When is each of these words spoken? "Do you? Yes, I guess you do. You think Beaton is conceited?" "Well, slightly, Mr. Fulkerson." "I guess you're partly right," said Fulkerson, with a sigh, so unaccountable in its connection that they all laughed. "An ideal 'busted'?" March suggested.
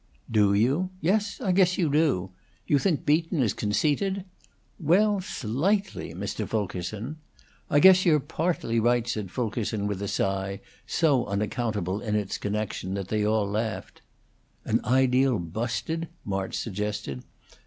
"Do 0.31 0.55
you? 0.55 0.89
Yes, 0.99 1.39
I 1.41 1.51
guess 1.51 1.77
you 1.77 1.87
do. 1.87 2.31
You 2.65 2.79
think 2.79 3.05
Beaton 3.05 3.39
is 3.43 3.53
conceited?" 3.53 4.25
"Well, 4.79 5.21
slightly, 5.21 6.15
Mr. 6.15 6.47
Fulkerson." 6.49 7.17
"I 7.69 7.79
guess 7.79 8.03
you're 8.03 8.19
partly 8.19 8.79
right," 8.79 9.07
said 9.07 9.29
Fulkerson, 9.29 9.85
with 9.85 10.01
a 10.01 10.07
sigh, 10.07 10.59
so 10.87 11.27
unaccountable 11.27 12.01
in 12.01 12.15
its 12.15 12.39
connection 12.39 12.95
that 12.95 13.09
they 13.09 13.23
all 13.23 13.47
laughed. 13.47 14.01
"An 14.65 14.81
ideal 14.85 15.37
'busted'?" 15.37 16.07
March 16.25 16.55
suggested. 16.55 17.21